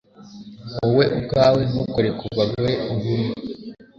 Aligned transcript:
Wowe 0.79 1.03
ubwawe 1.17 1.61
ntukore 1.69 2.09
ku 2.19 2.25
bagore, 2.37 2.71
uhima 2.93 3.35